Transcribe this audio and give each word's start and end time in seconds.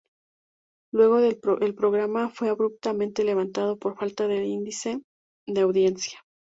Luego 0.91 1.19
el 1.19 1.75
programa 1.75 2.29
fue 2.29 2.49
abruptamente 2.49 3.23
levantado 3.23 3.77
por 3.77 3.97
falta 3.97 4.27
de 4.27 4.43
índice 4.45 4.99
de 5.47 5.61
audiencia. 5.61 6.19